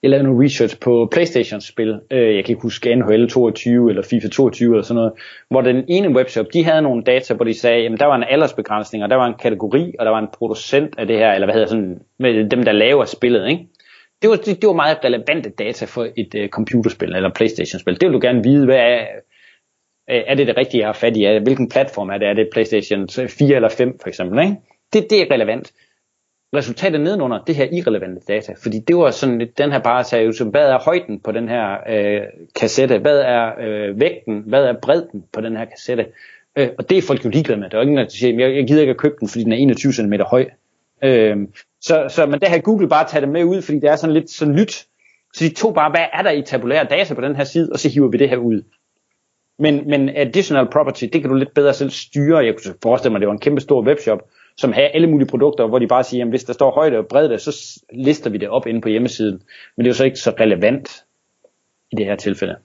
jeg 0.05 0.09
lavede 0.09 0.27
noget 0.27 0.45
research 0.45 0.79
på 0.79 1.07
Playstation-spil, 1.11 1.99
øh, 2.11 2.35
jeg 2.35 2.45
kan 2.45 2.51
ikke 2.51 2.61
huske 2.61 2.95
NHL 2.95 3.29
22 3.29 3.89
eller 3.89 4.03
FIFA 4.03 4.27
22 4.27 4.73
eller 4.73 4.83
sådan 4.83 4.95
noget, 4.95 5.13
hvor 5.49 5.61
den 5.61 5.85
ene 5.87 6.15
webshop, 6.15 6.45
de 6.53 6.63
havde 6.63 6.81
nogle 6.81 7.03
data, 7.03 7.33
hvor 7.33 7.45
de 7.45 7.53
sagde, 7.53 7.85
at 7.85 7.99
der 7.99 8.05
var 8.05 8.15
en 8.15 8.23
aldersbegrænsning, 8.23 9.03
og 9.03 9.09
der 9.09 9.15
var 9.15 9.27
en 9.27 9.33
kategori, 9.39 9.93
og 9.99 10.05
der 10.05 10.11
var 10.11 10.19
en 10.19 10.27
producent 10.33 10.95
af 10.97 11.07
det 11.07 11.17
her, 11.17 11.31
eller 11.33 11.47
hvad 11.47 11.53
hedder 11.53 11.67
sådan, 11.67 11.99
med 12.19 12.49
dem 12.49 12.63
der 12.63 12.71
laver 12.71 13.05
spillet, 13.05 13.49
ikke? 13.49 13.67
Det 14.21 14.29
var, 14.29 14.35
det, 14.35 14.61
det 14.61 14.67
var 14.67 14.73
meget 14.73 14.97
relevante 15.03 15.49
data 15.49 15.85
for 15.85 16.07
et 16.17 16.35
uh, 16.35 16.47
computerspil 16.49 17.15
eller 17.15 17.29
Playstation-spil. 17.35 18.01
Det 18.01 18.07
vil 18.07 18.13
du 18.13 18.19
gerne 18.21 18.43
vide, 18.43 18.65
hvad 18.65 18.77
er, 18.77 18.99
øh, 20.09 20.23
er 20.27 20.35
det 20.35 20.47
det 20.47 20.57
rigtige, 20.57 20.79
jeg 20.79 20.87
har 20.87 20.93
fat 20.93 21.17
i? 21.17 21.39
Hvilken 21.43 21.69
platform 21.69 22.09
er 22.09 22.17
det? 22.17 22.27
Er 22.27 22.33
det 22.33 22.49
Playstation 22.51 23.09
4 23.09 23.55
eller 23.55 23.69
5 23.69 23.99
for 24.01 24.07
eksempel? 24.07 24.39
Ikke? 24.43 24.55
Det, 24.93 25.09
det 25.09 25.21
er 25.21 25.33
relevant 25.33 25.71
resultatet 26.55 27.01
nedenunder 27.01 27.39
det 27.47 27.55
her 27.55 27.67
irrelevante 27.71 28.21
data, 28.27 28.53
fordi 28.63 28.79
det 28.79 28.97
var 28.97 29.11
sådan 29.11 29.37
lidt, 29.39 29.57
den 29.57 29.71
her 29.71 29.79
bare 29.79 30.03
sagde 30.03 30.33
så 30.33 30.43
hvad 30.43 30.69
er 30.69 30.79
højden 30.79 31.19
på 31.19 31.31
den 31.31 31.49
her 31.49 31.77
øh, 31.89 32.21
kassette, 32.55 32.97
hvad 32.97 33.19
er 33.19 33.51
øh, 33.61 33.99
vægten, 33.99 34.43
hvad 34.47 34.63
er 34.63 34.73
bredden 34.81 35.23
på 35.33 35.41
den 35.41 35.57
her 35.57 35.65
kassette, 35.65 36.05
øh, 36.55 36.69
og 36.77 36.89
det 36.89 36.97
er 36.97 37.01
folk 37.01 37.25
jo 37.25 37.29
ligeglade 37.29 37.59
med, 37.59 37.69
der 37.69 37.77
er 37.77 37.81
ingen, 37.81 37.97
der 37.97 38.07
siger, 38.09 38.47
jeg, 38.47 38.55
jeg 38.55 38.67
gider 38.67 38.81
ikke 38.81 38.91
at 38.91 38.97
købe 38.97 39.15
den, 39.19 39.27
fordi 39.27 39.43
den 39.43 39.51
er 39.51 39.57
21 39.57 39.93
cm 39.93 40.13
høj, 40.13 40.45
øh, 41.03 41.37
så, 41.81 42.05
så 42.09 42.25
men 42.25 42.39
der 42.39 42.49
har 42.49 42.59
Google 42.59 42.89
bare 42.89 43.07
taget 43.07 43.23
det 43.23 43.31
med 43.31 43.43
ud, 43.43 43.61
fordi 43.61 43.79
det 43.79 43.89
er 43.89 43.95
sådan 43.95 44.13
lidt 44.13 44.29
sådan 44.29 44.55
nyt, 44.55 44.85
så 45.33 45.43
de 45.43 45.53
tog 45.53 45.73
bare, 45.73 45.89
hvad 45.89 46.05
er 46.13 46.21
der 46.21 46.31
i 46.31 46.41
tabulære 46.41 46.83
data 46.89 47.13
på 47.13 47.21
den 47.21 47.35
her 47.35 47.43
side, 47.43 47.69
og 47.71 47.79
så 47.79 47.89
hiver 47.89 48.07
vi 48.07 48.17
det 48.17 48.29
her 48.29 48.37
ud. 48.37 48.61
Men, 49.59 49.89
men 49.89 50.09
additional 50.09 50.67
property, 50.71 51.05
det 51.13 51.21
kan 51.21 51.29
du 51.29 51.35
lidt 51.35 51.53
bedre 51.53 51.73
selv 51.73 51.89
styre. 51.89 52.45
Jeg 52.45 52.55
kunne 52.55 52.75
forestille 52.83 53.11
mig, 53.11 53.17
at 53.17 53.21
det 53.21 53.27
var 53.27 53.33
en 53.33 53.39
kæmpe 53.39 53.61
stor 53.61 53.85
webshop, 53.85 54.19
som 54.57 54.73
har 54.73 54.81
alle 54.81 55.07
mulige 55.07 55.27
produkter, 55.27 55.67
hvor 55.67 55.79
de 55.79 55.87
bare 55.87 56.03
siger, 56.03 56.23
at 56.23 56.29
hvis 56.29 56.43
der 56.43 56.53
står 56.53 56.71
højde 56.71 56.97
og 56.97 57.07
bredde, 57.07 57.39
så 57.39 57.81
lister 57.93 58.29
vi 58.29 58.37
det 58.37 58.49
op 58.49 58.67
inde 58.67 58.81
på 58.81 58.89
hjemmesiden. 58.89 59.41
Men 59.75 59.85
det 59.85 59.89
er 59.89 59.93
jo 59.93 59.97
så 59.97 60.03
ikke 60.03 60.17
så 60.17 60.33
relevant 60.39 61.03
i 61.91 61.95
det 61.95 62.05
her 62.05 62.15
tilfælde. 62.15 62.55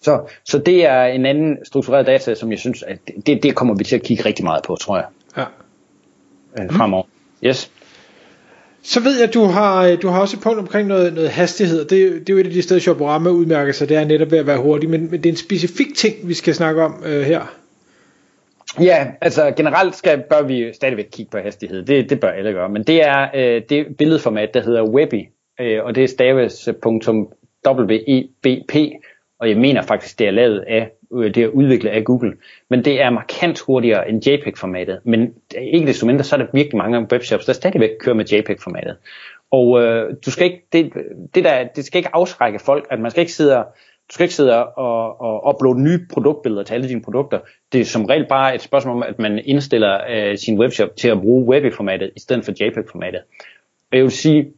Så, 0.00 0.20
så 0.44 0.58
det 0.58 0.86
er 0.86 1.04
en 1.04 1.26
anden 1.26 1.58
struktureret 1.64 2.06
data, 2.06 2.34
som 2.34 2.50
jeg 2.50 2.58
synes, 2.58 2.82
at 2.82 2.98
det, 3.26 3.42
det 3.42 3.54
kommer 3.54 3.74
vi 3.74 3.84
til 3.84 3.96
at 3.96 4.02
kigge 4.02 4.24
rigtig 4.24 4.44
meget 4.44 4.62
på, 4.64 4.76
tror 4.76 4.96
jeg. 4.96 5.06
Ja. 5.36 5.44
Øh, 6.58 6.70
fremover. 6.70 7.04
Yes. 7.44 7.70
Så 8.82 9.00
ved 9.00 9.18
jeg, 9.18 9.28
at 9.28 9.34
du 9.34 9.44
har, 9.44 9.96
du 9.96 10.08
har 10.08 10.20
også 10.20 10.36
et 10.36 10.42
punkt 10.42 10.58
omkring 10.58 10.88
noget, 10.88 11.14
noget 11.14 11.30
hastighed. 11.30 11.78
Det, 11.78 11.90
det 11.90 12.28
er 12.28 12.34
jo 12.34 12.38
et 12.38 12.46
af 12.46 12.52
de 12.52 12.62
steder, 12.62 12.80
Shoporama 12.80 13.30
udmærker 13.30 13.72
sig. 13.72 13.88
Det 13.88 13.96
er 13.96 14.04
netop 14.04 14.30
ved 14.30 14.38
at 14.38 14.46
være 14.46 14.58
hurtig. 14.58 14.90
Men, 14.90 15.10
men 15.10 15.22
det 15.22 15.26
er 15.26 15.32
en 15.32 15.36
specifik 15.36 15.94
ting, 15.96 16.28
vi 16.28 16.34
skal 16.34 16.54
snakke 16.54 16.82
om 16.82 17.02
øh, 17.04 17.22
her. 17.22 17.54
Ja, 18.80 19.06
altså 19.20 19.52
generelt 19.56 19.94
skal, 19.94 20.22
bør 20.30 20.42
vi 20.42 20.72
stadigvæk 20.72 21.08
kigge 21.12 21.30
på 21.30 21.38
hastighed. 21.38 21.82
Det, 21.82 22.10
det 22.10 22.20
bør 22.20 22.28
alle 22.28 22.52
gøre. 22.52 22.68
Men 22.68 22.82
det 22.82 23.06
er 23.06 23.28
øh, 23.34 23.62
det 23.68 23.96
billedformat, 23.96 24.54
der 24.54 24.60
hedder 24.60 24.82
Webby. 24.82 25.28
Øh, 25.60 25.84
og 25.84 25.94
det 25.94 26.04
er 26.04 26.08
staves.webp. 26.08 28.76
Og 29.38 29.48
jeg 29.48 29.56
mener 29.56 29.82
faktisk, 29.82 30.18
det 30.18 30.26
er 30.26 30.30
lavet 30.30 30.60
af, 30.60 30.90
øh, 31.14 31.34
det 31.34 31.42
er 31.42 31.48
udviklet 31.48 31.90
af 31.90 32.04
Google. 32.04 32.36
Men 32.70 32.84
det 32.84 33.02
er 33.02 33.10
markant 33.10 33.60
hurtigere 33.60 34.08
end 34.08 34.28
JPEG-formatet. 34.28 35.00
Men 35.04 35.34
ikke 35.58 35.86
desto 35.86 36.06
mindre, 36.06 36.24
så 36.24 36.36
er 36.36 36.40
der 36.40 36.46
virkelig 36.52 36.76
mange 36.76 37.06
webshops, 37.12 37.44
der 37.44 37.52
stadigvæk 37.52 37.90
kører 38.00 38.16
med 38.16 38.24
JPEG-formatet. 38.24 38.96
Og 39.50 39.82
øh, 39.82 40.14
du 40.26 40.30
skal 40.30 40.46
ikke, 40.46 40.66
det, 40.72 40.92
det, 41.34 41.44
der, 41.44 41.68
det 41.76 41.84
skal 41.84 41.98
ikke 41.98 42.14
afskrække 42.14 42.58
folk, 42.58 42.86
at 42.90 43.00
man 43.00 43.10
skal 43.10 43.20
ikke 43.20 43.32
sidde 43.32 43.58
og 43.58 43.66
du 44.08 44.14
skal 44.14 44.24
ikke 44.24 44.34
sidde 44.34 44.66
og, 44.66 45.20
og 45.20 45.54
uploade 45.54 45.82
nye 45.82 46.06
produktbilleder 46.12 46.62
til 46.62 46.74
alle 46.74 46.88
dine 46.88 47.02
produkter. 47.02 47.40
Det 47.72 47.80
er 47.80 47.84
som 47.84 48.04
regel 48.04 48.26
bare 48.28 48.54
et 48.54 48.62
spørgsmål 48.62 48.96
om, 48.96 49.02
at 49.02 49.18
man 49.18 49.38
indstiller 49.44 50.00
øh, 50.10 50.38
sin 50.38 50.58
webshop 50.58 50.96
til 50.96 51.08
at 51.08 51.20
bruge 51.20 51.48
WebP-formatet 51.48 52.10
i 52.16 52.20
stedet 52.20 52.44
for 52.44 52.52
JPEG-formatet. 52.52 53.20
Og 53.90 53.96
jeg 53.96 54.02
vil 54.02 54.12
sige, 54.12 54.52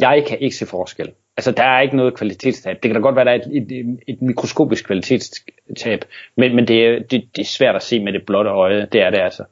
jeg 0.00 0.24
kan 0.28 0.38
ikke 0.40 0.56
se 0.56 0.66
forskel. 0.66 1.12
Altså, 1.36 1.52
der 1.52 1.62
er 1.62 1.80
ikke 1.80 1.96
noget 1.96 2.14
kvalitetstab. 2.14 2.76
Det 2.82 2.88
kan 2.88 2.94
da 2.94 3.00
godt 3.00 3.16
være, 3.16 3.32
at 3.32 3.40
der 3.44 3.50
er 3.50 3.60
et, 3.60 3.72
et, 3.72 3.98
et 4.08 4.22
mikroskopisk 4.22 4.86
kvalitetstab, 4.86 6.04
men, 6.36 6.56
men 6.56 6.68
det, 6.68 6.86
er, 6.86 6.98
det, 6.98 7.28
det 7.36 7.42
er 7.42 7.46
svært 7.46 7.76
at 7.76 7.82
se 7.82 8.04
med 8.04 8.12
det 8.12 8.26
blotte 8.26 8.50
øje. 8.50 8.88
Det 8.92 9.00
er 9.00 9.10
det 9.10 9.18
altså. 9.18 9.44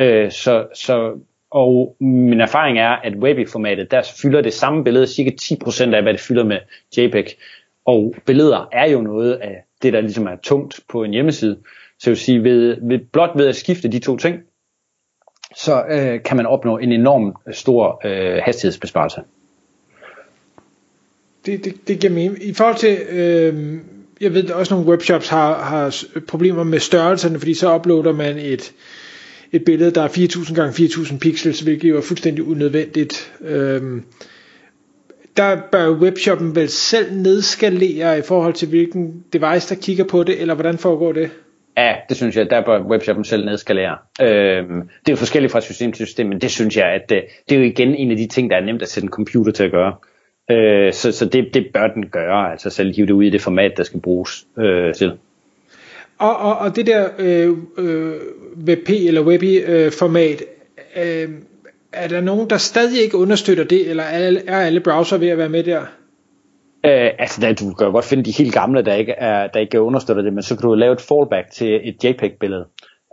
Øh, 0.00 0.30
så, 0.30 0.66
så, 0.74 1.18
og 1.50 1.96
min 2.00 2.40
erfaring 2.40 2.78
er, 2.78 2.88
at 2.88 3.14
WebP-formatet, 3.14 3.90
der 3.90 4.02
fylder 4.22 4.40
det 4.40 4.52
samme 4.52 4.84
billede 4.84 5.06
cirka 5.06 5.30
10% 5.42 5.94
af, 5.94 6.02
hvad 6.02 6.12
det 6.12 6.20
fylder 6.20 6.44
med 6.44 6.58
JPEG. 6.96 7.26
Og 7.86 8.14
billeder 8.26 8.68
er 8.72 8.90
jo 8.90 9.00
noget 9.00 9.32
af 9.34 9.64
det, 9.82 9.92
der 9.92 10.00
ligesom 10.00 10.26
er 10.26 10.36
tungt 10.42 10.80
på 10.88 11.04
en 11.04 11.10
hjemmeside. 11.10 11.58
Så 11.98 12.10
jeg 12.10 12.12
vil 12.12 12.20
sige, 12.20 12.44
ved, 12.44 12.76
ved, 12.88 12.98
blot 13.12 13.30
ved 13.36 13.46
at 13.46 13.56
skifte 13.56 13.88
de 13.88 13.98
to 13.98 14.16
ting, 14.16 14.38
så 15.56 15.84
øh, 15.90 16.22
kan 16.22 16.36
man 16.36 16.46
opnå 16.46 16.78
en 16.78 16.92
enorm 16.92 17.36
øh, 17.48 17.54
stor 17.54 18.00
øh, 18.04 18.42
hastighedsbesparelse. 18.44 19.20
Det, 21.46 21.64
det, 21.64 21.88
det 21.88 22.00
giver 22.00 22.12
mening. 22.12 22.44
I 22.44 22.54
forhold 22.54 22.76
til, 22.76 22.98
øh, 23.08 23.80
jeg 24.20 24.34
ved 24.34 24.50
også 24.50 24.74
nogle 24.74 24.90
webshops 24.90 25.28
har, 25.28 25.62
har 25.62 25.96
problemer 26.28 26.64
med 26.64 26.78
størrelserne, 26.78 27.38
fordi 27.38 27.54
så 27.54 27.74
uploader 27.74 28.12
man 28.12 28.38
et, 28.38 28.72
et 29.52 29.64
billede, 29.64 29.90
der 29.90 30.02
er 30.02 30.08
4000 30.08 30.56
gange 30.56 30.72
4000 30.72 31.20
pixels, 31.20 31.60
hvilket 31.60 31.88
jo 31.88 31.96
er 31.96 32.00
fuldstændig 32.00 32.44
unødvendigt. 32.44 33.32
Øh, 33.40 34.02
der 35.36 35.60
bør 35.72 35.90
webshoppen 35.90 36.56
vel 36.56 36.68
selv 36.68 37.12
nedskalere 37.12 38.18
i 38.18 38.22
forhold 38.22 38.54
til 38.54 38.68
hvilken 38.68 39.24
device, 39.32 39.74
der 39.74 39.80
kigger 39.80 40.04
på 40.04 40.22
det, 40.22 40.40
eller 40.40 40.54
hvordan 40.54 40.78
foregår 40.78 41.12
det? 41.12 41.30
Ja, 41.76 41.94
det 42.08 42.16
synes 42.16 42.36
jeg, 42.36 42.50
der 42.50 42.64
bør 42.64 42.82
webshoppen 42.82 43.24
selv 43.24 43.44
nedskalere. 43.44 43.96
Øhm, 44.20 44.80
det 44.80 45.08
er 45.08 45.12
jo 45.12 45.16
forskelligt 45.16 45.52
fra 45.52 45.60
system 45.60 45.92
til 45.92 46.06
system, 46.06 46.26
men 46.26 46.40
det 46.40 46.50
synes 46.50 46.76
jeg, 46.76 46.86
at 46.86 47.08
det, 47.08 47.16
øh, 47.16 47.22
det 47.48 47.54
er 47.54 47.60
jo 47.60 47.66
igen 47.66 47.94
en 47.94 48.10
af 48.10 48.16
de 48.16 48.26
ting, 48.26 48.50
der 48.50 48.56
er 48.56 48.64
nemt 48.64 48.82
at 48.82 48.88
sætte 48.88 49.04
en 49.04 49.10
computer 49.10 49.52
til 49.52 49.64
at 49.64 49.70
gøre. 49.70 49.94
Øh, 50.50 50.92
så 50.92 51.12
så 51.12 51.24
det, 51.24 51.54
det 51.54 51.66
bør 51.74 51.86
den 51.86 52.08
gøre, 52.08 52.50
altså 52.50 52.70
selv 52.70 52.94
hive 52.94 53.06
det 53.06 53.12
ud 53.12 53.24
i 53.24 53.30
det 53.30 53.40
format, 53.40 53.72
der 53.76 53.82
skal 53.82 54.00
bruges 54.00 54.46
øh, 54.58 54.94
til. 54.94 55.12
Og, 56.18 56.36
og, 56.36 56.58
og 56.58 56.76
det 56.76 56.86
der 56.86 57.08
øh, 57.18 57.56
øh, 57.78 58.14
WebP 58.66 58.90
eller 58.90 59.22
Webby 59.22 59.70
øh, 59.70 59.92
format, 59.92 60.42
øh, 60.96 61.28
er 61.92 62.08
der 62.08 62.20
nogen, 62.20 62.50
der 62.50 62.56
stadig 62.56 63.02
ikke 63.02 63.16
understøtter 63.16 63.64
det, 63.64 63.90
eller 63.90 64.02
er, 64.02 64.40
er 64.46 64.56
alle 64.56 64.80
browser 64.80 65.18
ved 65.18 65.28
at 65.28 65.38
være 65.38 65.48
med 65.48 65.64
der? 65.64 65.80
Øh, 66.84 67.10
altså, 67.18 67.40
der, 67.40 67.52
du 67.52 67.74
kan 67.74 67.86
jo 67.86 67.92
godt 67.92 68.04
finde 68.04 68.24
de 68.24 68.30
helt 68.30 68.54
gamle, 68.54 68.84
der 68.84 68.94
ikke, 68.94 69.12
er, 69.12 69.46
der 69.46 69.60
ikke 69.60 69.80
understøtter 69.80 70.22
det, 70.22 70.32
men 70.32 70.42
så 70.42 70.56
kan 70.56 70.68
du 70.68 70.74
lave 70.74 70.92
et 70.92 71.00
fallback 71.00 71.50
til 71.50 71.80
et 71.88 72.04
JPEG-billede, 72.04 72.66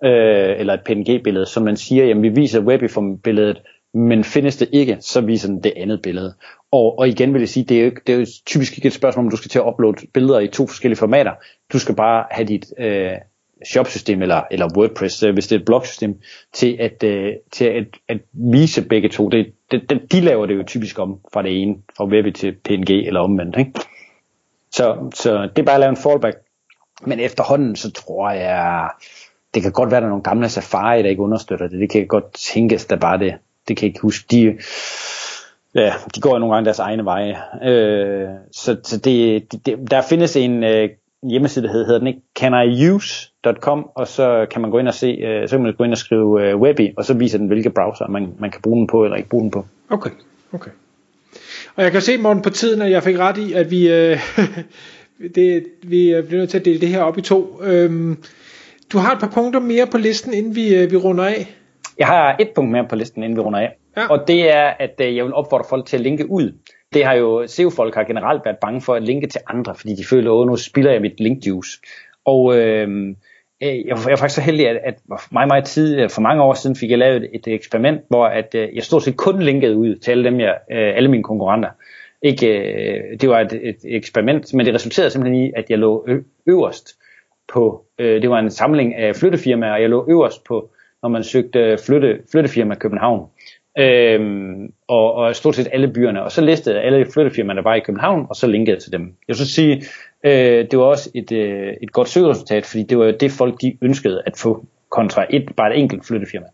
øh, 0.03 0.59
eller 0.59 0.73
et 0.73 0.81
PNG-billede, 0.85 1.45
som 1.45 1.63
man 1.63 1.77
siger, 1.77 2.05
jamen 2.05 2.23
vi 2.23 2.29
viser 2.29 2.59
Webby-billedet, 2.61 3.61
men 3.93 4.23
findes 4.23 4.57
det 4.57 4.69
ikke, 4.71 4.97
så 4.99 5.21
viser 5.21 5.47
den 5.47 5.63
det 5.63 5.73
andet 5.77 6.01
billede. 6.01 6.33
Og, 6.71 6.99
og 6.99 7.07
igen 7.07 7.33
vil 7.33 7.39
jeg 7.39 7.49
sige, 7.49 7.63
det 7.63 7.79
er, 7.79 7.85
jo, 7.85 7.91
det 8.07 8.15
er 8.15 8.19
jo 8.19 8.25
typisk 8.45 8.77
ikke 8.77 8.87
et 8.87 8.93
spørgsmål, 8.93 9.25
om 9.25 9.31
du 9.31 9.37
skal 9.37 9.49
til 9.49 9.59
at 9.59 9.65
uploade 9.65 10.07
billeder 10.13 10.39
i 10.39 10.47
to 10.47 10.67
forskellige 10.67 10.97
formater. 10.97 11.31
Du 11.73 11.79
skal 11.79 11.95
bare 11.95 12.25
have 12.31 12.47
dit 12.47 12.65
øh, 12.79 13.11
shopsystem 13.65 14.21
eller, 14.21 14.41
eller 14.51 14.69
WordPress, 14.77 15.23
øh, 15.23 15.33
hvis 15.33 15.47
det 15.47 15.55
er 15.55 15.59
et 15.59 15.65
blogsystem, 15.65 16.21
til 16.53 16.77
at, 16.79 17.03
øh, 17.03 17.33
til 17.51 17.65
at, 17.65 17.85
at 18.07 18.17
vise 18.33 18.81
begge 18.81 19.09
to. 19.09 19.29
Det, 19.29 19.53
det, 19.71 19.89
det, 19.89 20.11
de 20.11 20.21
laver 20.21 20.45
det 20.45 20.55
jo 20.55 20.63
typisk 20.63 20.99
om 20.99 21.19
fra 21.33 21.43
det 21.43 21.61
ene, 21.61 21.75
fra 21.97 22.05
Webby 22.05 22.31
til 22.31 22.51
PNG 22.51 22.89
eller 22.89 23.19
omvendt. 23.19 23.57
Ikke? 23.57 23.71
Så, 24.71 25.11
så 25.15 25.49
det 25.55 25.61
er 25.61 25.65
bare 25.65 25.75
at 25.75 25.79
lave 25.79 25.89
en 25.89 25.97
fallback. 25.97 26.37
Men 27.01 27.19
efterhånden, 27.19 27.75
så 27.75 27.91
tror 27.91 28.31
jeg, 28.31 28.89
det 29.53 29.61
kan 29.61 29.71
godt 29.71 29.91
være, 29.91 29.97
at 29.97 30.01
der 30.01 30.07
er 30.07 30.09
nogle 30.09 30.23
gamle 30.23 30.49
Safari, 30.49 31.03
der 31.03 31.09
ikke 31.09 31.21
understøtter 31.21 31.67
det. 31.67 31.79
Det 31.79 31.89
kan 31.89 32.07
godt 32.07 32.33
tænkes, 32.33 32.85
der 32.85 32.95
bare 32.95 33.19
det. 33.19 33.35
Det 33.67 33.77
kan 33.77 33.85
jeg 33.85 33.89
ikke 33.89 34.01
huske. 34.01 34.25
De, 34.31 34.57
ja, 35.75 35.93
de 36.15 36.21
går 36.21 36.31
jo 36.33 36.39
nogle 36.39 36.55
gange 36.55 36.65
deres 36.65 36.79
egne 36.79 37.05
veje. 37.05 37.37
Øh, 37.63 38.29
så 38.51 38.77
så 38.83 38.97
det, 38.97 39.65
det, 39.65 39.91
der 39.91 40.01
findes 40.01 40.35
en 40.35 40.63
øh, 40.63 40.89
hjemmeside, 41.23 41.65
der 41.65 41.71
hedder, 41.71 41.85
hedder 41.85 41.99
den 41.99 42.07
ikke 42.07 42.21
caniuse.com, 42.39 43.89
og 43.95 44.07
så 44.07 44.47
kan 44.51 44.61
man 44.61 44.71
gå 44.71 44.79
ind 44.79 44.87
og 44.87 44.93
se, 44.93 45.07
øh, 45.07 45.49
så 45.49 45.55
kan 45.55 45.63
man 45.63 45.73
gå 45.73 45.83
ind 45.83 45.91
og 45.91 45.97
skrive 45.97 46.43
øh, 46.43 46.57
Webby, 46.57 46.93
og 46.97 47.05
så 47.05 47.13
viser 47.13 47.37
den, 47.37 47.47
hvilke 47.47 47.69
browser 47.69 48.07
man, 48.07 48.33
man 48.39 48.51
kan 48.51 48.61
bruge 48.61 48.77
den 48.77 48.87
på, 48.87 49.03
eller 49.03 49.17
ikke 49.17 49.29
bruge 49.29 49.43
den 49.43 49.51
på. 49.51 49.65
Okay, 49.89 50.09
okay. 50.53 50.71
Og 51.75 51.83
jeg 51.83 51.91
kan 51.91 52.01
se, 52.01 52.17
morgen 52.17 52.41
på 52.41 52.49
tiden, 52.49 52.81
at 52.81 52.91
jeg 52.91 53.03
fik 53.03 53.17
ret 53.17 53.37
i, 53.37 53.53
at 53.53 53.71
vi, 53.71 53.91
øh, 53.91 54.19
det, 55.35 55.63
vi 55.83 56.21
bliver 56.27 56.37
nødt 56.37 56.49
til 56.49 56.59
at 56.59 56.65
dele 56.65 56.81
det 56.81 56.89
her 56.89 57.01
op 57.01 57.17
i 57.17 57.21
to. 57.21 57.59
Øhm, 57.63 58.23
du 58.93 58.97
har 58.97 59.13
et 59.13 59.19
par 59.19 59.31
punkter 59.33 59.59
mere 59.59 59.87
på 59.87 59.97
listen, 59.97 60.33
inden 60.33 60.55
vi, 60.55 60.75
øh, 60.75 60.91
vi 60.91 60.95
runder 60.95 61.25
af. 61.25 61.55
Jeg 61.97 62.07
har 62.07 62.35
et 62.39 62.49
punkt 62.55 62.71
mere 62.71 62.85
på 62.89 62.95
listen, 62.95 63.23
inden 63.23 63.37
vi 63.37 63.41
runder 63.41 63.59
af. 63.59 63.77
Ja. 63.97 64.07
Og 64.07 64.27
det 64.27 64.55
er, 64.55 64.73
at 64.79 65.01
øh, 65.01 65.15
jeg 65.15 65.25
vil 65.25 65.33
opfordre 65.33 65.65
folk 65.69 65.85
til 65.85 65.97
at 65.97 66.03
linke 66.03 66.29
ud. 66.29 66.53
Det 66.93 67.05
har 67.05 67.13
jo, 67.13 67.47
SEO-folk 67.47 67.95
har 67.95 68.03
generelt 68.03 68.45
været 68.45 68.57
bange 68.57 68.81
for 68.81 68.95
at 68.95 69.03
linke 69.03 69.27
til 69.27 69.41
andre, 69.47 69.75
fordi 69.75 69.95
de 69.95 70.05
føler, 70.05 70.41
at 70.41 70.47
nu 70.47 70.55
spiller 70.55 70.91
jeg 70.91 71.01
mit 71.01 71.19
link 71.19 71.47
juice. 71.47 71.79
Og 72.25 72.57
øhm, 72.57 73.09
øh, 73.63 73.85
jeg, 73.87 73.97
jeg 74.09 74.19
faktisk 74.19 74.35
så 74.35 74.41
heldig, 74.41 74.69
at, 74.69 74.79
at 74.83 74.95
mig 75.31 75.47
meget 75.47 75.65
tid, 75.65 75.99
øh, 75.99 76.09
for 76.09 76.21
mange 76.21 76.43
år 76.43 76.53
siden 76.53 76.75
fik 76.75 76.89
jeg 76.89 76.97
lavet 76.97 77.23
et, 77.23 77.29
et 77.33 77.47
eksperiment, 77.47 78.01
hvor 78.07 78.25
at, 78.25 78.55
øh, 78.55 78.75
jeg 78.75 78.83
stort 78.83 79.03
set 79.03 79.17
kun 79.17 79.41
linkede 79.41 79.77
ud 79.77 79.95
til 79.95 80.11
alle, 80.11 80.23
dem, 80.23 80.39
jeg, 80.39 80.57
øh, 80.71 80.95
alle 80.95 81.09
mine 81.09 81.23
konkurrenter. 81.23 81.69
Ikke, 82.21 82.47
øh, 82.47 83.19
det 83.21 83.29
var 83.29 83.39
et, 83.39 83.53
et 83.53 83.77
eksperiment, 83.83 84.53
men 84.53 84.65
det 84.65 84.73
resulterede 84.73 85.09
simpelthen 85.09 85.43
i, 85.43 85.51
at 85.55 85.69
jeg 85.69 85.77
lå 85.77 86.05
ø- 86.07 86.23
øverst 86.47 86.89
på, 87.53 87.85
øh, 87.99 88.21
det 88.21 88.29
var 88.29 88.39
en 88.39 88.51
samling 88.51 88.95
af 88.95 89.15
flyttefirmaer, 89.15 89.73
og 89.73 89.81
jeg 89.81 89.89
lå 89.89 90.05
øverst 90.09 90.43
på, 90.43 90.69
når 91.03 91.09
man 91.09 91.23
søgte 91.23 91.59
øh, 91.59 91.77
flytte, 91.85 92.19
flyttefirma 92.31 92.75
København. 92.75 93.27
Øhm, 93.79 94.73
og, 94.87 95.13
og 95.13 95.35
stort 95.35 95.55
set 95.55 95.67
alle 95.71 95.87
byerne, 95.87 96.23
og 96.23 96.31
så 96.31 96.41
listede 96.41 96.81
alle 96.81 97.05
flyttefirmaer, 97.13 97.55
der 97.55 97.61
var 97.61 97.75
i 97.75 97.79
København, 97.79 98.25
og 98.29 98.35
så 98.35 98.47
linkede 98.47 98.79
til 98.79 98.91
dem. 98.91 99.01
Jeg 99.01 99.11
vil 99.27 99.35
så 99.35 99.53
sige, 99.53 99.83
øh, 100.23 100.67
det 100.71 100.79
var 100.79 100.85
også 100.85 101.11
et, 101.15 101.31
øh, 101.31 101.73
et 101.81 101.91
godt 101.91 102.09
søgeresultat, 102.09 102.65
fordi 102.65 102.83
det 102.83 102.97
var 102.97 103.05
jo 103.05 103.11
det 103.19 103.31
folk, 103.31 103.61
de 103.61 103.77
ønskede 103.81 104.21
at 104.25 104.37
få 104.37 104.65
kontra 104.89 105.25
et, 105.29 105.55
bare 105.57 105.75
et 105.75 105.79
enkelt 105.79 106.05
flyttefirma. 106.05 106.45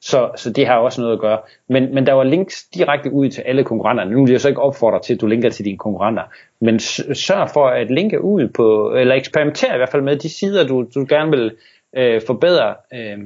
Så, 0.00 0.30
så 0.36 0.50
det 0.50 0.66
har 0.66 0.76
også 0.76 1.00
noget 1.00 1.14
at 1.14 1.20
gøre. 1.20 1.38
Men, 1.68 1.94
men 1.94 2.06
der 2.06 2.12
var 2.12 2.24
links 2.24 2.64
direkte 2.74 3.12
ud 3.12 3.28
til 3.28 3.42
alle 3.42 3.64
konkurrenterne. 3.64 4.10
Nu 4.10 4.24
vil 4.24 4.30
jeg 4.30 4.40
så 4.40 4.48
ikke 4.48 4.62
opfordre 4.62 5.00
til, 5.02 5.14
at 5.14 5.20
du 5.20 5.26
linker 5.26 5.50
til 5.50 5.64
dine 5.64 5.78
konkurrenter. 5.78 6.22
Men 6.60 6.78
sørg 6.78 7.50
for 7.50 7.68
at 7.68 7.90
linke 7.90 8.20
ud 8.20 8.48
på, 8.48 8.94
eller 8.94 9.14
eksperimentere 9.14 9.74
i 9.74 9.76
hvert 9.76 9.88
fald 9.88 10.02
med 10.02 10.16
de 10.16 10.28
sider, 10.28 10.66
du, 10.66 10.86
du 10.94 11.06
gerne 11.08 11.30
vil 11.30 11.52
øh, 11.96 12.20
forbedre 12.26 12.74
øh, 12.94 13.18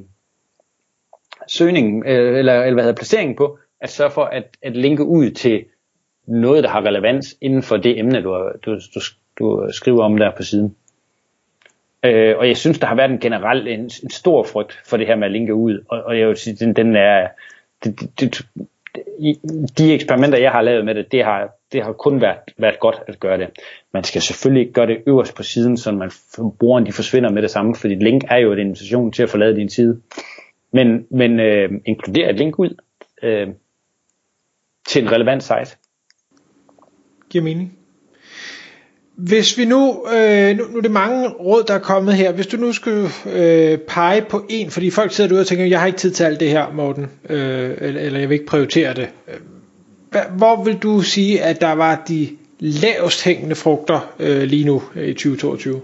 søgningen, 1.49 2.07
øh, 2.07 2.39
eller, 2.39 2.63
eller 2.63 2.73
hvad 2.73 2.85
hedder 2.85 2.97
placeringen 2.97 3.37
på, 3.37 3.59
at 3.81 3.91
sørge 3.91 4.11
for 4.11 4.25
at, 4.25 4.57
at 4.63 4.77
linke 4.77 5.05
ud 5.05 5.31
til 5.31 5.65
noget, 6.27 6.65
der 6.65 6.71
har 6.71 6.87
relevans 6.87 7.37
inden 7.41 7.63
for 7.63 7.77
det 7.77 7.99
emne, 7.99 8.23
du, 8.23 8.51
du, 8.67 8.81
du, 8.95 9.01
du 9.39 9.69
skriver 9.73 10.05
om 10.05 10.17
der 10.17 10.31
på 10.37 10.43
siden. 10.43 10.77
Øh, 12.03 12.39
og 12.39 12.49
jeg 12.49 12.57
synes, 12.57 12.79
der 12.79 12.87
har 12.87 12.95
været 12.95 13.11
en 13.11 13.19
generelt 13.19 13.69
en, 13.69 13.81
en 13.81 14.11
stor 14.11 14.43
frygt 14.43 14.79
for 14.87 14.97
det 14.97 15.07
her 15.07 15.17
med 15.17 15.27
at 15.27 15.33
linke 15.33 15.55
ud, 15.55 15.85
og, 15.89 16.03
og 16.03 16.19
jeg 16.19 16.29
vil 16.29 16.37
sige, 16.37 16.57
den, 16.57 16.77
den 16.77 16.97
er, 16.97 17.29
det, 17.85 18.01
det, 18.01 18.21
det, 18.21 18.47
de 19.79 19.95
eksperimenter, 19.95 20.39
jeg 20.39 20.51
har 20.51 20.63
lavet 20.63 20.85
med 20.85 20.95
det, 20.95 21.13
det 21.13 21.25
har, 21.25 21.49
det 21.73 21.83
har 21.83 21.93
kun 21.93 22.21
været, 22.21 22.37
været 22.59 22.79
godt 22.79 23.03
at 23.07 23.21
gøre 23.21 23.39
det. 23.39 23.49
Man 23.93 24.05
skal 24.05 24.23
selvfølgelig 24.23 24.61
ikke 24.61 24.73
gøre 24.73 24.87
det 24.87 25.03
øverst 25.07 25.35
på 25.35 25.43
siden, 25.43 25.77
så 25.77 25.93
man 25.93 26.11
brugeren 26.59 26.87
de 26.87 26.93
forsvinder 26.93 27.31
med 27.31 27.43
det 27.43 27.51
samme, 27.51 27.75
fordi 27.75 27.95
link 27.95 28.25
er 28.31 28.37
jo 28.37 28.53
en 28.53 28.59
invitation 28.59 29.13
til 29.13 29.23
at 29.23 29.31
forlade 29.31 29.57
din 29.57 29.69
side. 29.69 30.01
Men, 30.73 31.07
men 31.11 31.41
øh, 31.41 31.71
inkludere 31.85 32.31
et 32.31 32.37
link 32.37 32.59
ud 32.59 32.77
øh, 33.23 33.49
til 34.89 35.03
en 35.03 35.13
relevant 35.13 35.43
site. 35.43 35.77
Giver 37.31 37.45
mening. 37.45 37.79
Hvis 39.17 39.59
vi 39.59 39.65
nu, 39.65 40.07
øh, 40.15 40.57
nu, 40.57 40.65
nu 40.71 40.77
er 40.79 40.83
det 40.83 40.91
mange 40.91 41.29
råd, 41.29 41.65
der 41.69 41.75
er 41.75 41.79
kommet 41.79 42.15
her. 42.15 42.33
Hvis 42.33 42.47
du 42.47 42.57
nu 42.57 42.73
skulle 42.73 43.09
øh, 43.33 43.79
pege 43.79 44.23
på 44.23 44.45
en, 44.49 44.71
fordi 44.71 44.91
folk 44.91 45.13
sidder 45.13 45.29
derude 45.29 45.41
og 45.41 45.47
tænker, 45.47 45.65
jeg 45.65 45.81
har 45.81 45.87
ikke 45.87 45.99
tid 45.99 46.11
til 46.11 46.25
alt 46.25 46.41
det 46.41 46.49
her, 46.49 46.73
Morten, 46.73 47.07
øh, 47.29 47.71
eller, 47.81 48.01
eller 48.01 48.19
jeg 48.19 48.29
vil 48.29 48.35
ikke 48.35 48.47
prioritere 48.47 48.95
det. 48.95 49.09
Hvor 50.37 50.65
vil 50.65 50.77
du 50.77 51.01
sige, 51.01 51.43
at 51.43 51.61
der 51.61 51.73
var 51.73 52.05
de 52.09 52.29
lavest 52.59 53.25
hængende 53.25 53.55
frugter 53.55 54.15
øh, 54.19 54.43
lige 54.43 54.65
nu 54.65 54.83
øh, 54.95 55.09
i 55.09 55.13
2022? 55.13 55.81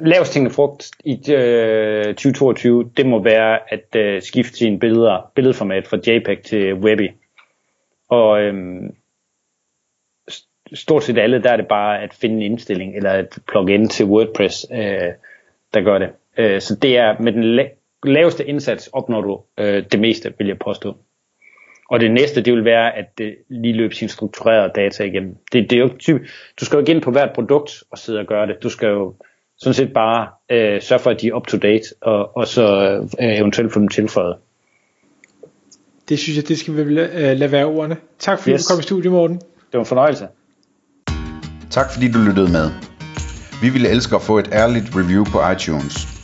Lavest 0.00 0.34
hængende 0.34 0.54
frugt 0.54 0.90
i 1.04 1.32
øh, 1.32 2.04
2022, 2.04 2.90
det 2.96 3.06
må 3.06 3.22
være 3.22 3.72
at 3.72 3.96
øh, 3.96 4.22
skifte 4.22 4.56
sin 4.56 4.78
billeder, 4.78 5.32
billedformat 5.34 5.86
fra 5.86 5.96
JPEG 6.06 6.42
til 6.42 6.74
Webby. 6.74 7.10
Og 8.08 8.42
øhm, 8.42 8.94
stort 10.72 11.04
set 11.04 11.18
alle, 11.18 11.42
der 11.42 11.52
er 11.52 11.56
det 11.56 11.68
bare 11.68 12.02
at 12.02 12.14
finde 12.14 12.36
en 12.36 12.42
indstilling, 12.42 12.96
eller 12.96 13.12
et 13.12 13.38
plugin 13.48 13.88
til 13.88 14.06
WordPress, 14.06 14.66
øh, 14.72 15.12
der 15.74 15.80
gør 15.80 15.98
det. 15.98 16.10
Øh, 16.38 16.60
så 16.60 16.76
det 16.82 16.96
er 16.96 17.22
med 17.22 17.32
den 17.32 17.60
la- 17.60 18.00
laveste 18.04 18.46
indsats 18.46 18.86
opnår 18.92 19.20
du 19.20 19.42
øh, 19.58 19.84
det 19.92 20.00
meste, 20.00 20.34
vil 20.38 20.46
jeg 20.46 20.58
påstå. 20.58 20.96
Og 21.90 22.00
det 22.00 22.10
næste, 22.10 22.42
det 22.42 22.52
vil 22.52 22.64
være 22.64 22.96
at 22.96 23.18
det 23.18 23.34
lige 23.48 23.74
løbe 23.74 23.94
sin 23.94 24.08
strukturerede 24.08 24.72
data 24.74 25.04
igennem. 25.04 25.36
Det, 25.52 25.70
det 25.70 25.76
er 25.76 25.80
jo 25.80 25.90
typ, 25.98 26.20
du 26.60 26.64
skal 26.64 26.76
jo 26.76 26.80
ikke 26.80 26.92
ind 26.92 27.02
på 27.02 27.10
hvert 27.10 27.30
produkt 27.34 27.82
og 27.90 27.98
sidde 27.98 28.18
og 28.18 28.26
gøre 28.26 28.46
det. 28.46 28.56
Du 28.62 28.68
skal 28.68 28.88
jo 28.88 29.14
sådan 29.58 29.74
set 29.74 29.92
bare 29.92 30.28
øh, 30.50 30.82
sørge 30.82 31.00
for, 31.00 31.10
at 31.10 31.20
de 31.20 31.28
er 31.28 31.34
up 31.34 31.46
to 31.46 31.56
date, 31.56 31.84
og, 32.00 32.36
og 32.36 32.48
så 32.48 32.96
øh, 33.20 33.38
eventuelt 33.38 33.72
få 33.72 33.80
dem 33.80 33.88
tilføjet. 33.88 34.36
Det 36.08 36.18
synes 36.18 36.36
jeg, 36.36 36.48
det 36.48 36.58
skal 36.58 36.76
vi 36.76 36.84
lade, 36.84 37.34
lade 37.34 37.52
være 37.52 37.64
ordene. 37.64 37.96
Tak 38.18 38.38
fordi 38.38 38.52
yes. 38.52 38.64
du 38.64 38.74
kom 38.74 38.80
i 38.80 38.82
studiet, 38.82 39.12
Morten. 39.12 39.36
Det 39.36 39.72
var 39.72 39.80
en 39.80 39.86
fornøjelse. 39.86 40.28
Tak 41.70 41.92
fordi 41.92 42.12
du 42.12 42.18
lyttede 42.18 42.52
med. 42.52 42.70
Vi 43.62 43.68
ville 43.70 43.88
elske 43.88 44.16
at 44.16 44.22
få 44.22 44.38
et 44.38 44.48
ærligt 44.52 44.84
review 44.96 45.24
på 45.24 45.38
iTunes. 45.54 46.23